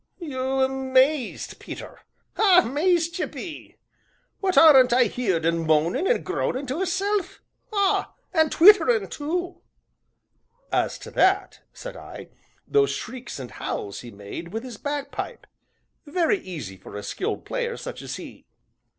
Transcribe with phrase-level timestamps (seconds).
[0.17, 2.01] "You'm mazed, Peter
[2.35, 2.61] ah!
[2.67, 3.75] mazed ye be!
[4.39, 7.39] What, aren't I heerd un moanin' an' groanin' to 'isself
[7.71, 8.15] ah!
[8.33, 9.61] an' twitterin' to?"
[10.71, 12.29] "As to that," said I,
[12.67, 15.45] "those shrieks and howls he made with his bagpipe,
[16.07, 18.47] very easy for a skilled player such as he."